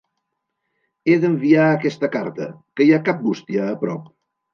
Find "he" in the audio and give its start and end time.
1.11-1.17